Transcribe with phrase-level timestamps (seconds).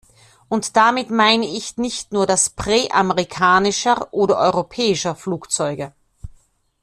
[0.49, 5.93] Und damit meine ich nicht das Prä amerikanischer oder europäischer Flugzeuge.